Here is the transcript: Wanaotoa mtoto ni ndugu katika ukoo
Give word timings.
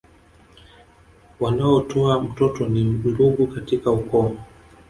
Wanaotoa 1.39 2.23
mtoto 2.23 2.67
ni 2.67 2.83
ndugu 2.83 3.47
katika 3.47 3.91
ukoo 3.91 4.35